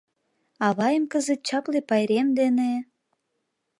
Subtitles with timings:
[0.67, 2.71] Авайым кызыт чапле пайрем дене...